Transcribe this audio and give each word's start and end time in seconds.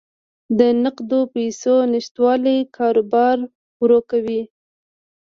د 0.59 0.59
نقدو 0.83 1.19
پیسو 1.33 1.75
نشتوالی 1.93 2.57
کاروبار 2.77 3.37
ورو 3.81 3.99
کوي. 4.09 4.41